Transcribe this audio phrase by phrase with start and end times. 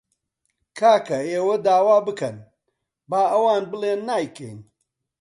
[0.79, 2.37] کاکە ئێوە داوا بکەن،
[3.09, 4.59] با ئەوان بڵێن نایکەین